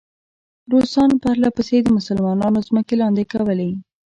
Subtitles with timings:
[0.71, 3.71] روسان پرله پسې د مسلمانانو ځمکې لاندې کولې.